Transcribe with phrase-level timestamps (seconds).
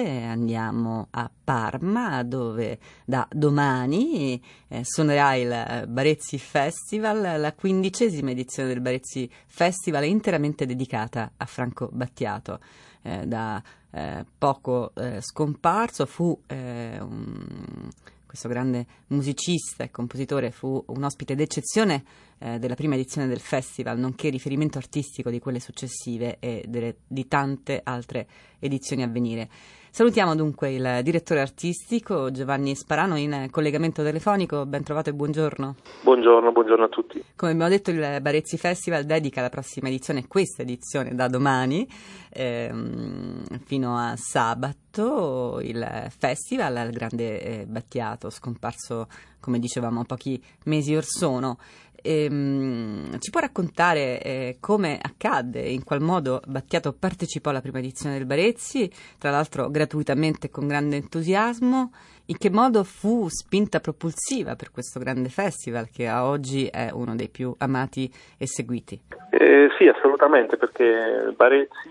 [0.00, 8.80] Andiamo a Parma dove da domani eh, suonerà il Barezzi Festival, la quindicesima edizione del
[8.80, 12.60] Barezzi Festival interamente dedicata a Franco Battiato.
[13.02, 17.88] Eh, da eh, poco eh, scomparso fu eh, un
[18.30, 22.04] questo grande musicista e compositore fu un ospite d'eccezione
[22.38, 27.26] eh, della prima edizione del festival, nonché riferimento artistico di quelle successive e delle, di
[27.26, 28.28] tante altre
[28.60, 29.48] edizioni a venire.
[29.92, 34.64] Salutiamo dunque il direttore artistico Giovanni Sparano in collegamento telefonico.
[34.64, 35.74] Ben trovato e buongiorno.
[36.02, 37.22] Buongiorno, buongiorno a tutti.
[37.34, 41.88] Come abbiamo detto, il Barezzi Festival dedica la prossima edizione, questa edizione da domani
[42.32, 49.08] ehm, fino a sabato, il festival al Grande eh, Battiato, scomparso
[49.40, 51.58] come dicevamo pochi mesi or sono.
[52.02, 58.16] Ehm, ci può raccontare eh, come accadde, in qual modo Battiato partecipò alla prima edizione
[58.16, 61.90] del Barezzi, tra l'altro gratuitamente e con grande entusiasmo,
[62.26, 67.16] in che modo fu spinta propulsiva per questo grande festival che a oggi è uno
[67.16, 69.00] dei più amati e seguiti?
[69.30, 71.90] Eh, sì, assolutamente, perché Barezzi,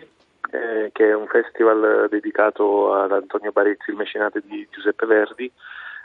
[0.51, 5.51] eh, che è un festival dedicato ad Antonio Barezzi, il mecenate di Giuseppe Verdi,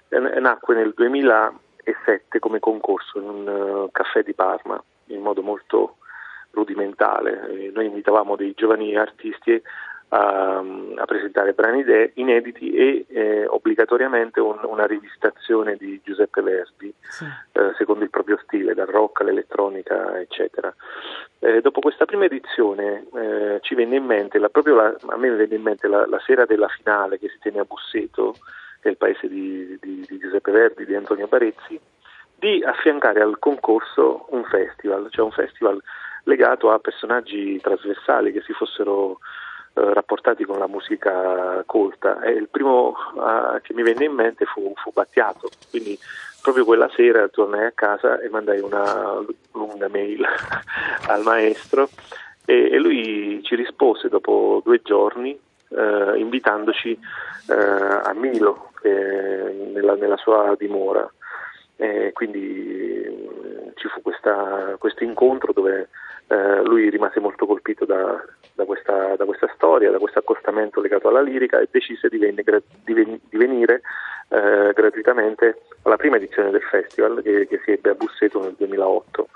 [0.08, 5.42] eh, nacque nel 2000 2007 come concorso in un uh, caffè di Parma in modo
[5.42, 5.96] molto
[6.50, 7.48] rudimentale.
[7.50, 9.60] E noi invitavamo dei giovani artisti
[10.08, 16.94] a, a presentare brani de- inediti e eh, obbligatoriamente un, una rivistazione di Giuseppe Verdi
[17.00, 17.24] sì.
[17.24, 20.72] eh, secondo il proprio stile, dal rock all'elettronica, eccetera.
[21.40, 25.54] Eh, dopo questa prima edizione eh, ci venne in mente, la, la, a me venne
[25.54, 28.36] in mente la, la sera della finale che si tenne a Busseto,
[28.88, 31.78] è il paese di, di, di Giuseppe Verdi, di Antonio Barezzi,
[32.36, 35.82] di affiancare al concorso un festival, cioè un festival
[36.24, 39.18] legato a personaggi trasversali che si fossero
[39.74, 42.20] eh, rapportati con la musica colta.
[42.20, 45.98] E il primo eh, che mi venne in mente fu, fu, Battiato, quindi
[46.42, 50.24] proprio quella sera tornai a casa e mandai una lunga mail
[51.08, 51.88] al maestro
[52.44, 55.38] e, e lui ci rispose dopo due giorni
[55.70, 56.98] eh, invitandoci
[57.48, 61.10] eh, a Milo eh, nella, nella, sua dimora.
[61.76, 65.88] E quindi eh, ci fu questo incontro dove
[66.28, 68.22] eh, lui rimase molto colpito da,
[68.54, 72.42] da, questa, da, questa, storia, da questo accostamento legato alla lirica e decise di, venne,
[72.84, 73.82] di, di venire
[74.28, 79.28] eh, gratuitamente alla prima edizione del festival che, che si ebbe a Busseto nel 2008.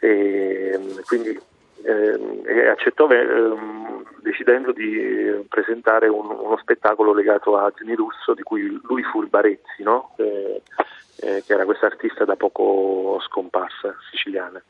[0.00, 1.38] E, quindi
[1.86, 3.54] eh, accettò eh,
[4.20, 9.28] decidendo di presentare un, uno spettacolo legato a Geni Russo di cui lui fu il
[9.28, 10.14] Barezzi, no?
[10.16, 10.62] eh,
[11.18, 14.62] che era questa artista da poco scomparsa siciliana.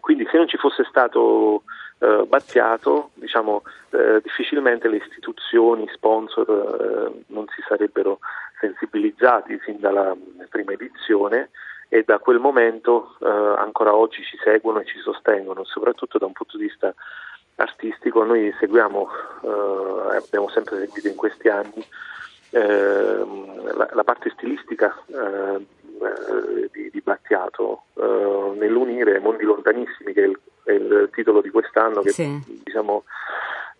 [0.00, 1.62] quindi se non ci fosse stato
[1.98, 8.18] eh, Battiato, diciamo, eh, difficilmente le istituzioni, sponsor eh, non si sarebbero
[8.60, 10.14] sensibilizzati sin dalla
[10.50, 11.50] prima edizione
[11.88, 16.32] e da quel momento eh, ancora oggi ci seguono e ci sostengono, soprattutto da un
[16.32, 16.94] punto di vista
[17.56, 18.24] artistico.
[18.24, 19.08] Noi seguiamo,
[19.42, 21.84] eh, abbiamo sempre seguito in questi anni
[22.50, 25.66] eh, la, la, parte stilistica eh,
[26.72, 32.02] di, di, Battiato eh, nell'unire Mondi Lontanissimi, che è il, è il titolo di quest'anno,
[32.02, 32.60] che sì.
[32.64, 33.04] diciamo,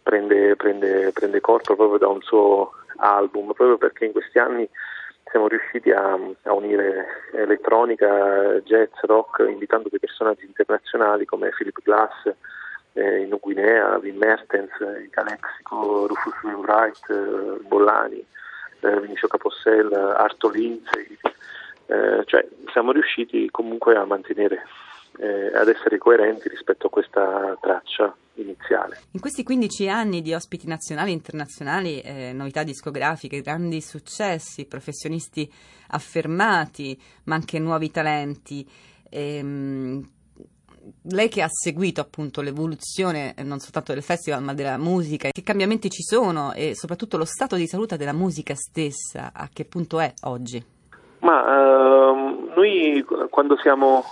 [0.02, 4.68] prende, prende, prende corpo proprio da un suo album, proprio perché in questi anni
[5.30, 12.32] siamo riusciti a, a, unire elettronica, jazz, rock, invitando dei personaggi internazionali come Philip Glass,
[12.92, 18.24] eh, in Guinea, Wim Mertens, in Calexico, Rufus Wainwright, eh, Bollani,
[18.80, 21.18] eh, Vinicio Capossel, Arto Lindsay,
[21.86, 24.62] eh, cioè siamo riusciti comunque a mantenere
[25.18, 29.00] eh, ad essere coerenti rispetto a questa traccia iniziale.
[29.12, 35.50] In questi 15 anni di ospiti nazionali e internazionali, eh, novità discografiche, grandi successi, professionisti
[35.88, 38.68] affermati, ma anche nuovi talenti,
[39.08, 40.08] ehm,
[41.10, 45.42] lei che ha seguito appunto l'evoluzione eh, non soltanto del festival ma della musica, che
[45.42, 49.98] cambiamenti ci sono e soprattutto lo stato di salute della musica stessa, a che punto
[50.00, 50.62] è oggi?
[51.20, 54.04] Ma uh, noi quando siamo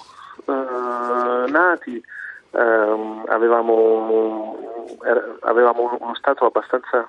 [0.45, 2.03] uh, nati
[2.51, 7.07] uh, avevamo, er, avevamo, uno stato abbastanza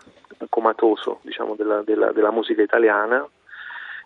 [0.49, 3.25] comatoso diciamo, della, della, della, musica italiana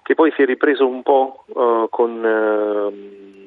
[0.03, 3.39] che poi si è ripreso un po' eh, con ehm,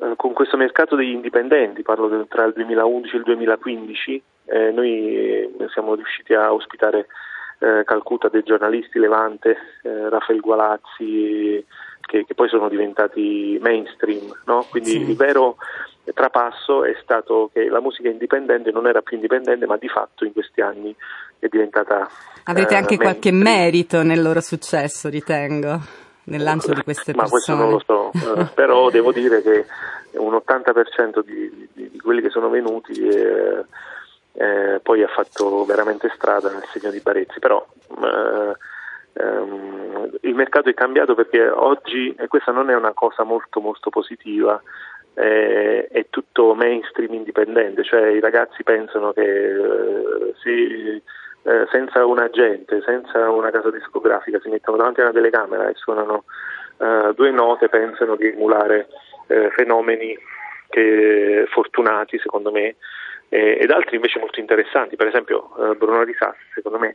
[0.00, 4.70] eh, con questo mercato degli indipendenti, parlo del, tra il 2011 e il 2015, eh,
[4.70, 7.06] noi eh, siamo riusciti a ospitare
[7.60, 11.64] eh, Calcutta dei giornalisti Levante, eh, Raffaele Gualazzi,
[12.06, 14.64] che, che, poi sono diventati mainstream, no?
[14.70, 15.00] quindi sì.
[15.00, 15.56] il, vero,
[16.14, 20.32] trapasso è stato che la musica indipendente non era più indipendente, ma di fatto in
[20.32, 20.94] questi anni
[21.38, 22.08] è diventata.
[22.44, 25.80] Avete eh, anche qualche merito nel loro successo, ritengo,
[26.24, 27.58] nel lancio di queste ma persone.
[27.58, 29.66] Ma questo non lo so, eh, però devo dire che
[30.12, 33.64] un 80% di, di, di quelli che sono venuti eh,
[34.32, 38.56] eh, poi ha fatto veramente strada nel segno di Barezzi, però eh,
[39.16, 44.60] il mercato è cambiato perché oggi, e questa non è una cosa molto molto positiva,
[45.14, 51.02] è tutto mainstream indipendente, cioè i ragazzi pensano che eh, si,
[51.42, 55.74] eh, senza un agente, senza una casa discografica si mettono davanti a una telecamera e
[55.74, 56.24] suonano
[56.78, 58.88] eh, due note, pensano di emulare
[59.56, 60.16] fenomeni
[60.68, 62.76] che, fortunati secondo me
[63.28, 66.94] ed altri invece molto interessanti, per esempio Bruno Risas secondo me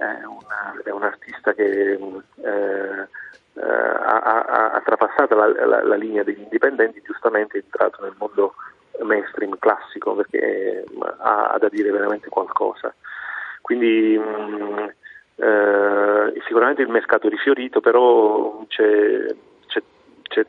[0.00, 3.08] è, una, è un artista che eh,
[3.54, 8.54] ha, ha, ha, trapassato la, la, la, linea degli indipendenti, giustamente è entrato nel mondo
[9.02, 10.84] mainstream classico perché
[11.18, 12.94] ha, ha da dire veramente qualcosa.
[13.60, 14.88] Quindi mh, mm,
[15.36, 19.26] eh, sicuramente il mercato è rifiorito, però c'è,
[19.66, 19.82] c'è,
[20.22, 20.46] c'è,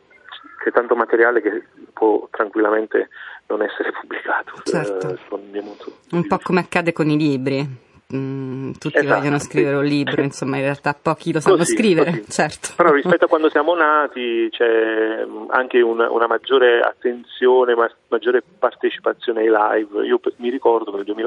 [0.63, 3.09] c'è, tanto materiale che può tranquillamente
[3.47, 4.53] non essere pubblicato.
[4.63, 5.09] Certo.
[5.09, 5.63] Eh,
[6.11, 9.81] un po' come accade con i libri mh, mm, tutti esatto, vogliono scrivere sì.
[9.81, 12.31] un libro, insomma in realtà pochi lo sanno così, scrivere, così.
[12.31, 12.69] certo.
[12.75, 18.43] Però rispetto a quando siamo nati c'è mm, anche una, una maggiore attenzione, ma maggiore
[18.59, 20.05] partecipazione ai live.
[20.05, 21.25] Io mi ricordo che nel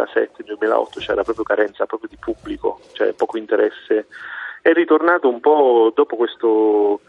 [0.59, 4.07] 2007-2008 c'era proprio carenza proprio di pubblico, cioè poco interesse.
[4.61, 7.01] È ritornato un po' dopo questo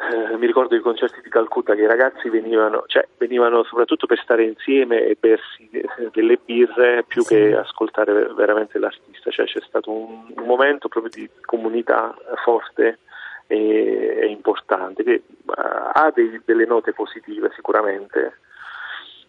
[0.00, 4.20] eh, mi ricordo i concerti di Calcutta che i ragazzi venivano, cioè, venivano soprattutto per
[4.20, 5.68] stare insieme e bersi
[6.12, 7.34] delle birre più sì.
[7.34, 12.14] che ascoltare veramente l'artista, cioè c'è stato un, un momento proprio di comunità
[12.44, 13.00] forte
[13.48, 18.38] e, e importante che uh, ha dei, delle note positive sicuramente,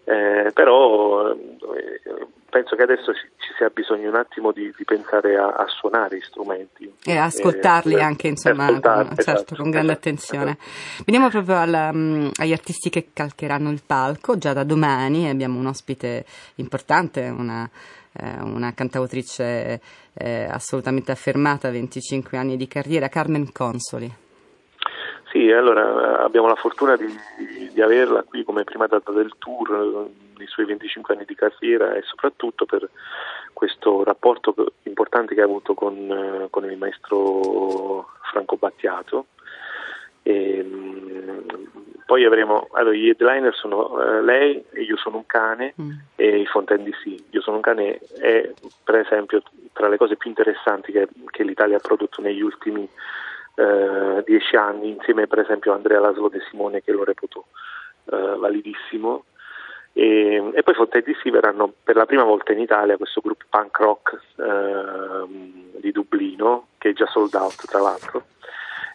[0.09, 1.37] eh, però eh,
[2.49, 6.17] penso che adesso ci, ci, sia bisogno un attimo di, di pensare a, a, suonare
[6.17, 6.91] gli strumenti.
[7.05, 10.57] E ascoltarli eh, anche insomma con, certo, esatto, con grande esatto, attenzione.
[10.59, 11.03] Esatto.
[11.05, 14.35] veniamo proprio alla, um, agli artisti che calcheranno il palco.
[14.39, 16.25] Già da domani abbiamo un ospite
[16.55, 17.69] importante una,
[18.19, 19.79] eh, una cantautrice
[20.13, 24.27] eh, assolutamente affermata 25 anni di carriera Carmen Consoli
[25.31, 27.05] sì, allora abbiamo la fortuna di,
[27.71, 32.01] di, averla qui come prima data del tour, nei suoi 25 anni di carriera e
[32.01, 32.89] soprattutto per
[33.53, 39.27] questo rapporto importante che ha avuto con, con il maestro Franco Battiato.
[40.23, 41.39] E, mm,
[42.07, 45.91] poi avremo, allora gli headliner sono lei e Io sono un cane mm.
[46.15, 47.25] e i Fontaine DC.
[47.29, 48.51] Io sono un cane è
[48.83, 49.43] per esempio
[49.73, 53.28] tra le cose più interessanti che, che l'Italia ha prodotto negli ultimi anni eh,
[54.29, 57.45] dieci anni insieme per esempio a Andrea Laslo De Simone che lo reputo
[58.11, 59.25] eh, validissimo.
[59.91, 63.77] E, e poi Fontaine DC verranno per la prima volta in Italia questo gruppo punk
[63.79, 68.25] rock eh, di Dublino che è già sold out tra l'altro.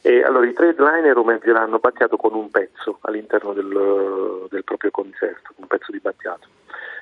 [0.02, 5.52] E allora i tre headliner omaggeranno Battiato con un pezzo all'interno del, del proprio concerto,
[5.56, 6.46] un pezzo di Battiato.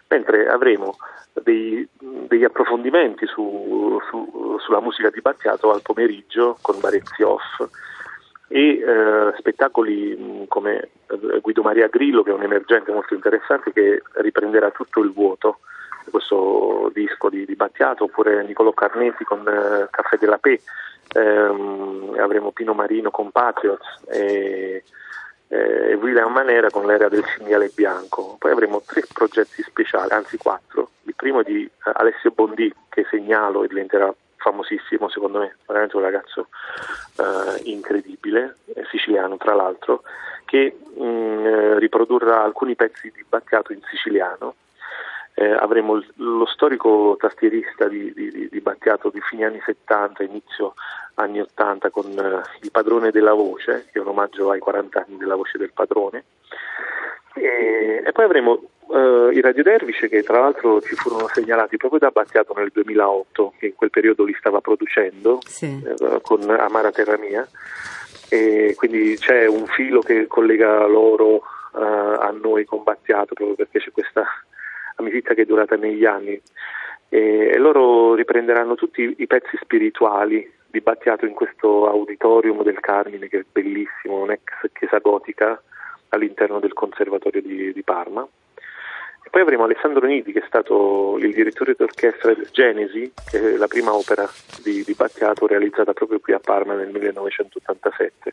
[0.08, 0.96] Mentre avremo
[1.32, 7.68] dei, degli approfondimenti su, su, sulla musica di Battiato al pomeriggio con Barezzi Off
[8.52, 13.72] e eh, spettacoli mh, come eh, Guido Maria Grillo che è un emergente molto interessante
[13.72, 15.60] che riprenderà tutto il vuoto
[16.10, 20.60] questo disco di, di Battiato oppure Niccolò Carnetti con eh, Caffè della P
[21.14, 24.84] ehm, avremo Pino Marino con Patriots e
[25.48, 28.36] eh, William Manera con l'era del cinghiale bianco.
[28.38, 30.90] Poi avremo tre progetti speciali, anzi quattro.
[31.02, 36.02] Il primo è di Alessio Bondi, che segnalo e diventerà famosissimo secondo me, veramente un
[36.02, 36.48] ragazzo
[37.22, 38.56] eh, incredibile,
[38.90, 40.02] siciliano tra l'altro,
[40.44, 44.54] che mh, mm, eh, riprodurrà alcuni pezzi di Battiato in siciliano
[45.34, 50.74] eh, avremo lo storico tastierista di, di, di, Battiato di fine anni 70, inizio
[51.14, 55.16] anni 80 con eh, Il padrone della voce, che è un omaggio ai 40 anni
[55.16, 56.24] della voce del padrone.
[57.34, 62.00] E, e poi avremo eh, i Radio Dervice che tra l'altro ci furono segnalati proprio
[62.00, 65.66] da Battiato nel 2008, che in quel periodo li stava producendo sì.
[65.66, 67.46] eh, con Amara Terra Mia.
[68.28, 73.78] E quindi c'è un filo che collega loro uh, a noi con Battiato proprio perché
[73.78, 74.24] c'è questa
[74.96, 76.40] amicizia che è durata negli anni
[77.10, 83.40] e loro riprenderanno tutti i pezzi spirituali di Battiato in questo auditorium del Carmine che
[83.40, 85.62] è bellissimo, un'ex chiesa gotica
[86.08, 88.26] all'interno del conservatorio di, di Parma.
[89.24, 93.56] E poi avremo Alessandro Nidi che è stato il direttore d'orchestra del Genesi, che è
[93.56, 94.28] la prima opera
[94.62, 98.32] di, di Battiato realizzata proprio qui a Parma nel 1987.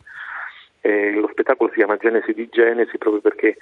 [0.81, 3.57] E lo spettacolo si chiama Genesi di Genesi proprio perché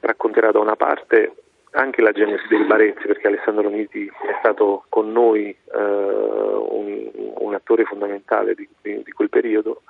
[0.00, 1.32] racconterà da una parte
[1.72, 7.54] anche la genesi del Barezzi, perché Alessandro Niti è stato con noi eh, un, un,
[7.54, 9.82] attore fondamentale di, di, di, quel periodo,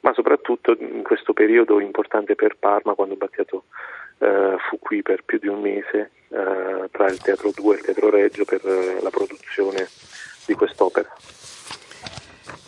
[0.00, 3.64] ma soprattutto in questo periodo importante per Parma, quando Battiato
[4.18, 7.84] eh, fu qui per più di un mese eh, tra il Teatro 2 e il
[7.84, 9.88] Teatro Reggio per eh, la produzione
[10.46, 11.08] di quest'opera.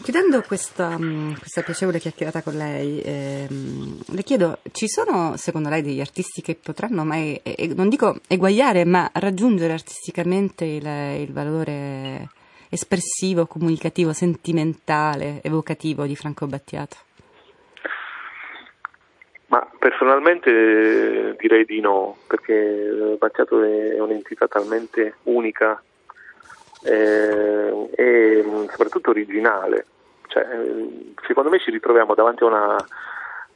[0.03, 5.83] Chiudendo questa, mm, questa, piacevole chiacchierata con lei, ehm, le chiedo, ci sono secondo lei
[5.83, 12.29] degli artisti che potranno mai, eh, non dico eguagliare, ma raggiungere artisticamente il, il valore
[12.71, 16.97] espressivo, comunicativo, sentimentale, evocativo di Franco Battiato?
[19.51, 25.83] Ma personalmente direi di no, perché Battiato è un'entità talmente unica
[26.85, 29.87] eh, e soprattutto originale.
[30.29, 30.47] Cioè,
[31.27, 32.77] secondo me ci ritroviamo davanti a una,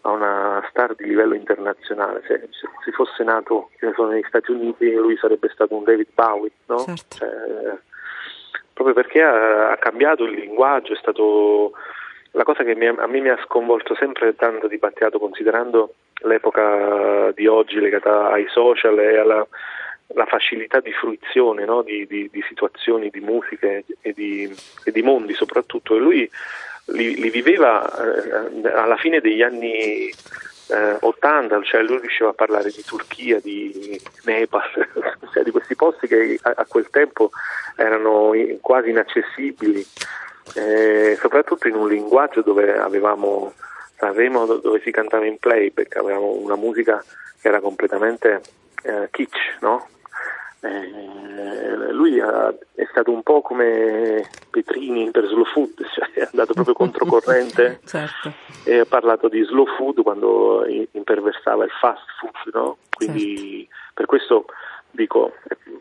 [0.01, 2.23] a una star di livello internazionale.
[2.27, 6.79] Se, se, se fosse nato negli Stati Uniti lui sarebbe stato un David Bowie, no?
[6.79, 7.19] certo.
[7.19, 7.79] cioè,
[8.73, 11.73] proprio perché ha, ha, cambiato il linguaggio, è stato
[12.35, 17.47] la cosa che a me mi ha sconvolto sempre tanto di Battiato considerando l'epoca di
[17.47, 19.47] oggi legata ai social e alla
[20.09, 21.83] la facilità di fruizione no?
[21.83, 25.97] di, di, di, situazioni, di musiche e di, e di mondi soprattutto.
[25.97, 26.31] E lui
[26.87, 32.71] li, li viveva eh, alla fine degli anni eh, 80, cioè lui riusciva a parlare
[32.71, 34.71] di Turchia, di Nepal,
[35.33, 37.31] cioè di questi posti che a, a quel tempo
[37.77, 39.85] erano quasi inaccessibili,
[40.55, 43.53] eh, soprattutto in un linguaggio dove avevamo
[43.97, 47.03] Sanremo dove si cantava in playback, avevamo una musica
[47.41, 48.43] che era completamente
[48.83, 49.89] eh, kitsch, no?
[50.61, 56.55] Eh, lui ha, è stato un po' come Petrini per Slow Food, cioè è andato
[56.55, 58.33] proprio controcorrente certo.
[58.65, 62.77] e ha parlato di slow food quando imperversava il fast food, no?
[62.97, 63.93] quindi certo.
[63.95, 64.45] per questo
[64.95, 65.33] dico,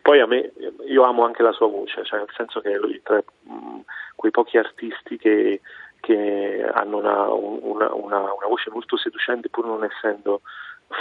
[0.01, 0.51] poi a me,
[0.87, 3.79] io amo anche la sua voce, cioè nel senso che lui tra mh,
[4.15, 5.61] quei pochi artisti che,
[5.99, 10.41] che hanno una, una, una, una voce molto seducente pur non essendo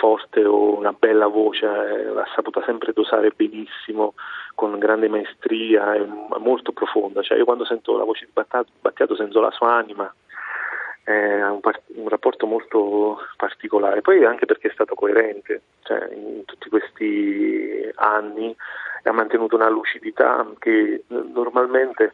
[0.00, 4.14] forte o una bella voce, eh, l'ha saputa sempre dosare benissimo,
[4.54, 6.04] con grande maestria, è
[6.38, 7.22] molto profonda.
[7.22, 10.12] Cioè, io quando sento la voce di Battiato, Battiato sento la sua anima,
[11.04, 14.00] è un, par- un, rapporto molto particolare.
[14.00, 18.54] Poi anche perché è stato coerente, cioè, in tutti questi anni
[19.04, 22.12] ha mantenuto una lucidità che normalmente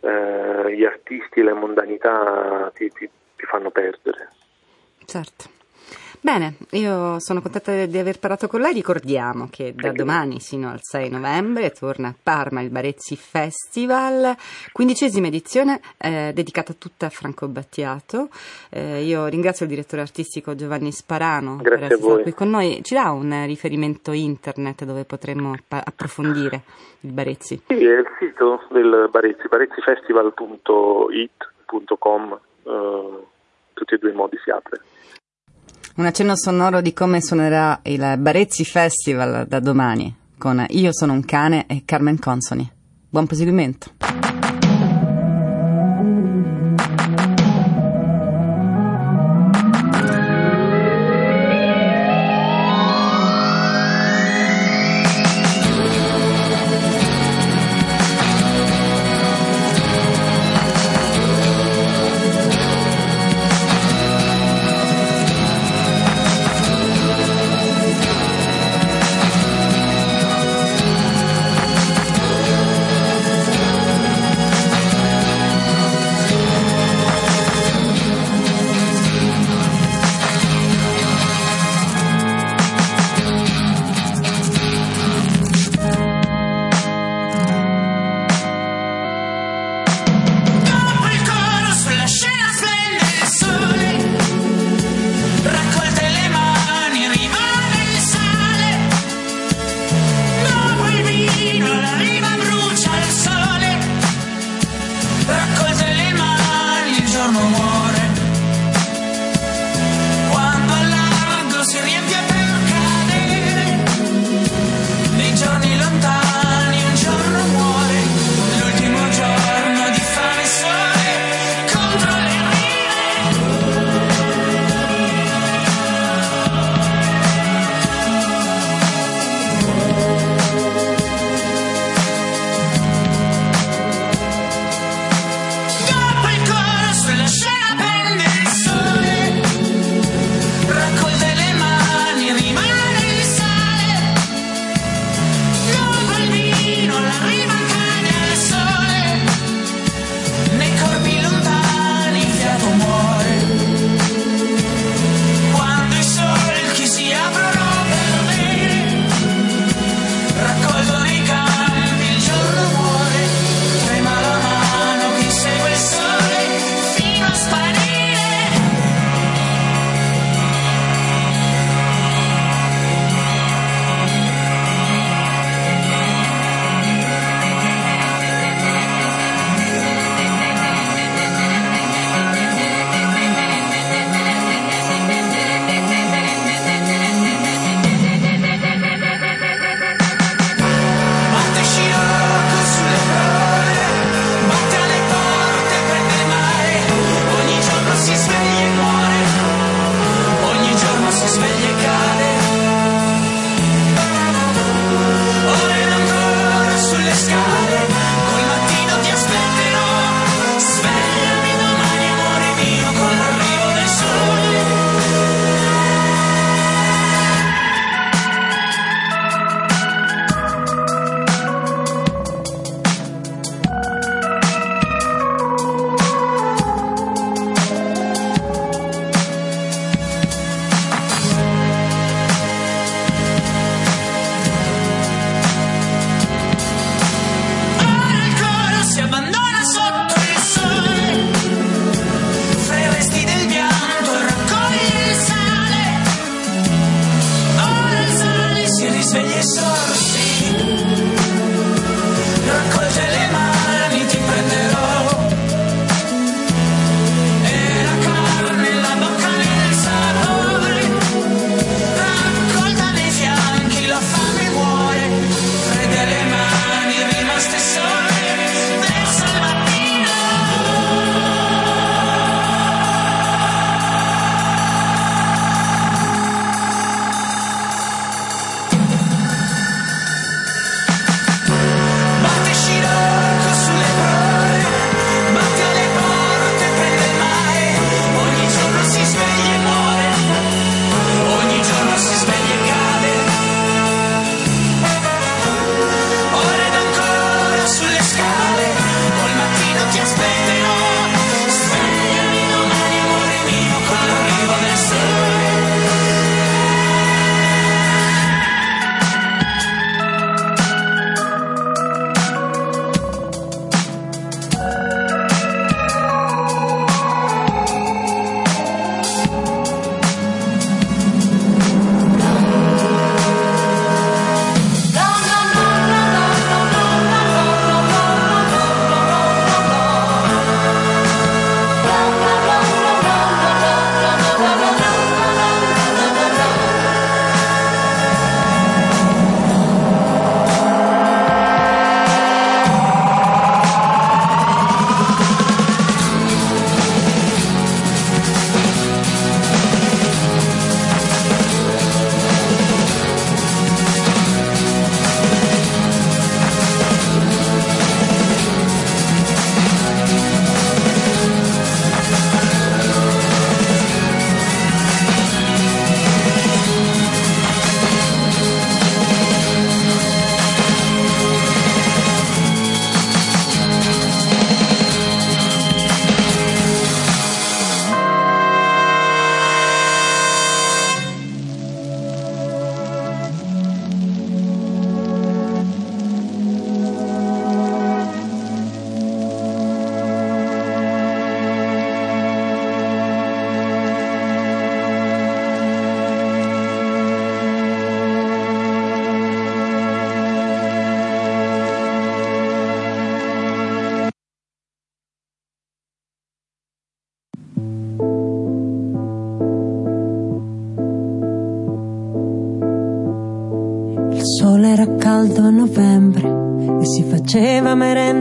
[0.00, 4.30] eh, gli artisti e le mondanità ti, ti, ti fanno perdere.
[5.04, 5.57] Certo.
[6.20, 8.72] Bene, io sono contenta di aver parlato con lei.
[8.72, 14.34] Ricordiamo che da domani sino al 6 novembre torna a Parma il Barezzi Festival,
[14.72, 18.30] quindicesima edizione eh, dedicata tutta a Franco Battiato.
[18.70, 22.80] Eh, io ringrazio il direttore artistico Giovanni Sparano Grazie per essere qui con noi.
[22.82, 26.62] Ci dà un riferimento internet dove potremmo pa- approfondire
[27.00, 27.62] il Barezzi?
[27.66, 33.26] Sì, è il sito del Barezzi, barezzifestival.it.com, eh,
[33.72, 34.80] tutti e due i modi si apre.
[35.98, 41.24] Un accenno sonoro di come suonerà il Barezzi Festival da domani con Io sono un
[41.24, 42.70] cane e Carmen Consoni.
[43.08, 43.90] Buon proseguimento.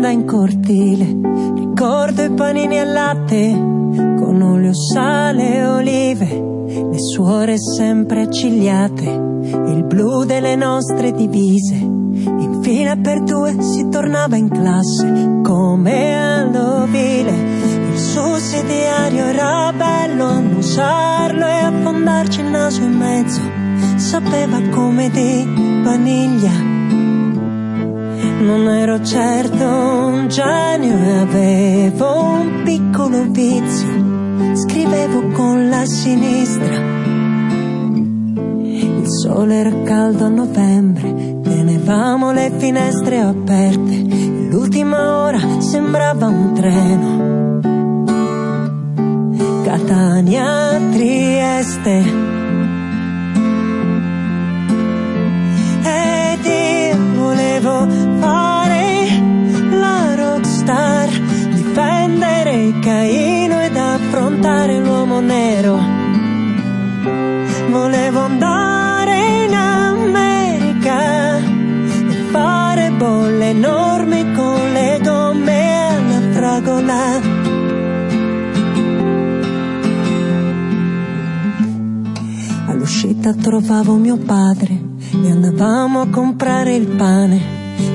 [0.07, 1.05] Merenda in cortile.
[1.55, 6.43] Ricordo i panini al latte con olio, sale e olive,
[6.91, 11.75] le suore sempre accigliate, il blu delle nostre divise.
[11.75, 17.31] Infine per due si tornava in classe come all'ovile.
[17.91, 23.41] Il sussidiario era bello annusarlo e affondarci il naso in mezzo
[23.97, 25.45] sapeva come di
[25.83, 26.76] vaniglia.
[28.39, 36.75] Non ero certo un genio e avevo un piccolo vizio, scrivevo con la sinistra.
[38.63, 44.05] Il sole era caldo a novembre, tenevamo le finestre aperte,
[44.51, 47.59] l'ultima ora sembrava un treno.
[49.63, 50.79] Catania,
[83.27, 84.79] All'uscita trovavo mio padre
[85.11, 87.41] e andavamo a comprare il pane.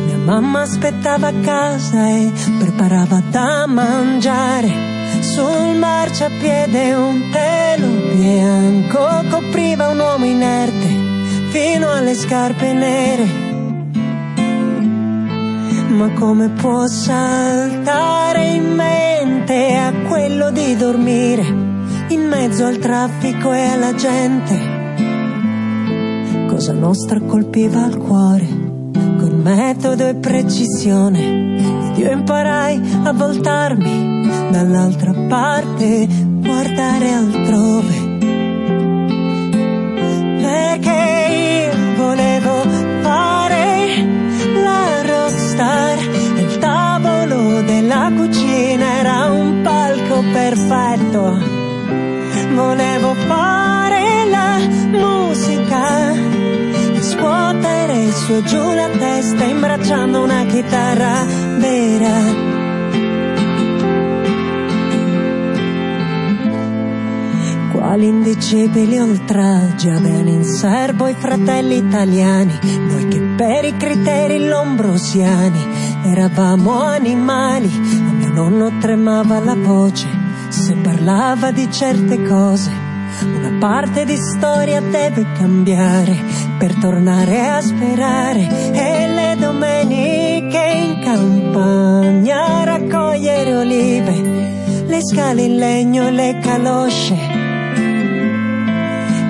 [0.05, 4.71] Mia mamma aspettava a casa e preparava da mangiare.
[5.21, 10.89] Sul marciapiede un telo bianco copriva un uomo inerte
[11.49, 13.27] fino alle scarpe nere.
[15.89, 21.45] Ma come può saltare in mente a quello di dormire
[22.09, 24.72] in mezzo al traffico e alla gente?
[26.63, 31.91] Cosa nostra colpiva al cuore con metodo e precisione.
[31.91, 37.95] Ed io imparai a voltarmi dall'altra parte, guardare altrove.
[40.41, 42.63] Perché io volevo
[43.01, 44.07] fare
[44.63, 45.99] la rockstar.
[46.37, 51.41] Il tavolo della cucina era un palco perfetto.
[52.55, 53.62] Volevo fare
[58.27, 61.25] su e giù la testa imbracciando una chitarra
[61.59, 62.51] vera.
[67.73, 75.67] Quali indicibili oltraggi avevano in serbo i fratelli italiani, noi che per i criteri lombrosiani
[76.05, 80.07] eravamo animali, a mio nonno tremava la voce
[80.49, 86.17] se parlava di certe cose una parte di storia deve cambiare
[86.63, 96.07] per tornare a sperare e le domeniche in campagna raccogliere olive, le scale in legno
[96.07, 97.17] e le calosce.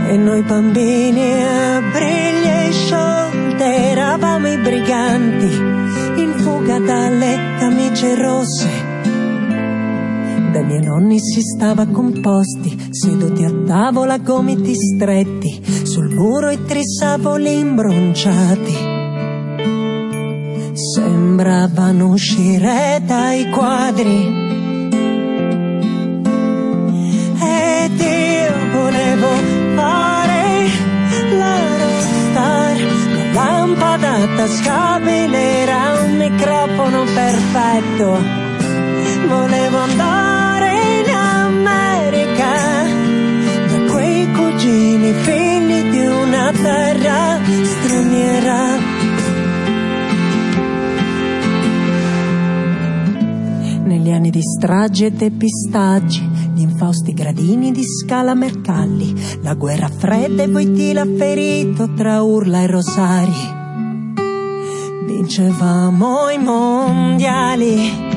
[0.09, 5.47] E noi bambini a briglie sciolte eravamo i briganti
[6.21, 8.91] in fuga dalle camicie rosse
[10.53, 15.62] dai miei nonni si stava composti, seduti a tavola gomiti stretti,
[15.93, 18.77] sul muro i trisavoli imbronciati.
[20.73, 24.21] Sembravano uscire dai quadri.
[27.43, 29.29] Ed io volevo
[29.75, 30.71] fare
[31.37, 32.77] la rockstar,
[33.13, 38.19] la lampada tascabile era un microfono perfetto.
[39.29, 40.33] Volevo andare
[44.63, 45.52] cugini, figli di una
[46.73, 48.79] terra straniera.
[53.85, 60.43] Negli anni di stragi e depistaggi, gli infausti gradini di scala Mercalli, la guerra fredda
[60.43, 63.61] e Voitila ferito tra urla e rosari.
[65.07, 68.12] Vincevamo i mondiali